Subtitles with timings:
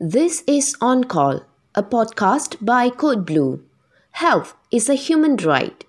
[0.00, 1.40] This is On Call,
[1.74, 3.64] a podcast by Code Blue.
[4.12, 5.84] Health is a human right.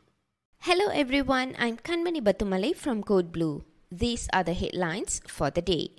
[0.61, 3.63] Hello everyone, I'm Kanmani Batumalai from Code Blue.
[3.91, 5.91] These are the headlines for the day.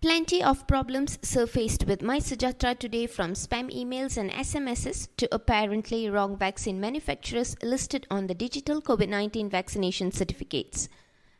[0.00, 6.36] Plenty of problems surfaced with MySejahtera today from spam emails and SMSs to apparently wrong
[6.36, 10.88] vaccine manufacturers listed on the digital COVID 19 vaccination certificates.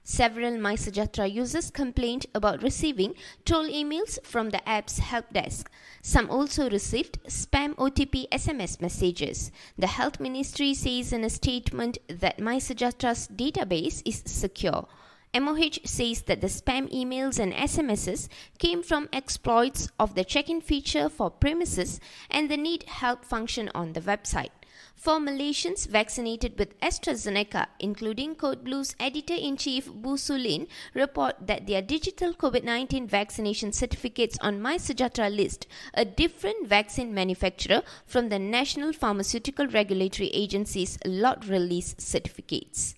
[0.03, 3.15] Several MySejahtera users complained about receiving
[3.45, 5.71] troll emails from the app's help desk.
[6.03, 9.53] Some also received spam OTP SMS messages.
[9.79, 14.89] The Health Ministry says in a statement that MySejahtera's database is secure.
[15.33, 20.61] MOH says that the spam emails and SMSs came from exploits of the check in
[20.61, 24.51] feature for premises and the need help function on the website.
[24.97, 31.67] For Malaysians vaccinated with AstraZeneca, including Code Blue's editor in chief Boo Su-Lyn, report that
[31.69, 38.39] their digital COVID 19 vaccination certificates on MySejahtera list a different vaccine manufacturer from the
[38.39, 42.97] National Pharmaceutical Regulatory Agency's lot release certificates.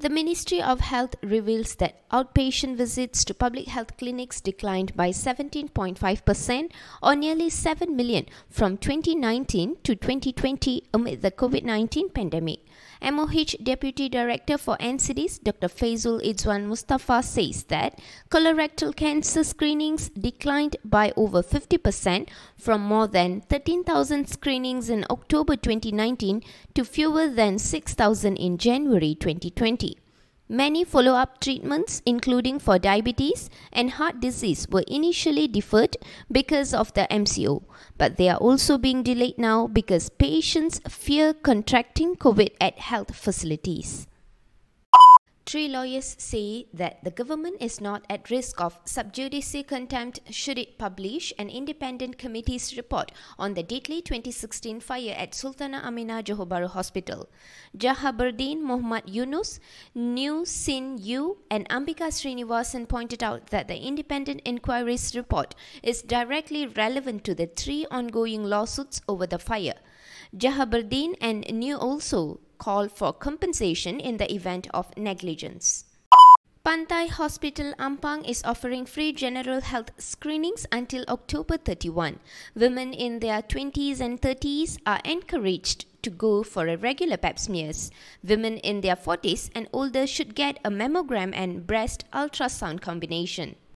[0.00, 6.72] The Ministry of Health reveals that outpatient visits to public health clinics declined by 17.5%
[7.02, 12.60] or nearly 7 million from 2019 to 2020 amid the COVID 19 pandemic.
[13.02, 15.68] MOH Deputy Director for NCDs, Dr.
[15.68, 17.98] Faizul Idzwan Mustafa, says that
[18.30, 26.42] colorectal cancer screenings declined by over 50% from more than 13,000 screenings in October 2019
[26.74, 29.89] to fewer than 6,000 in January 2020.
[30.52, 36.92] Many follow up treatments, including for diabetes and heart disease, were initially deferred because of
[36.94, 37.62] the MCO,
[37.96, 44.08] but they are also being delayed now because patients fear contracting COVID at health facilities.
[45.50, 50.58] Three lawyers say that the government is not at risk of sub judice contempt should
[50.58, 56.46] it publish an independent committee's report on the deadly 2016 fire at Sultanah Aminah Johor
[56.46, 57.28] Bahru Hospital.
[57.76, 59.58] Jahaberdin Muhammad Yunus,
[59.92, 66.68] New Sin Yew, and Ambiga Sreenevasan pointed out that the independent inquiry's report is directly
[66.68, 69.74] relevant to the three ongoing lawsuits over the fire.
[70.36, 75.86] Jahaberdin and New also call for compensation in the event of negligence.
[76.64, 82.20] Pantai Hospital Ampang is offering free general health screenings until October 31.
[82.54, 87.90] Women in their 20s and 30s are encouraged to go for a regular pap smears.
[88.22, 93.56] Women in their 40s and older should get a mammogram and breast ultrasound combination.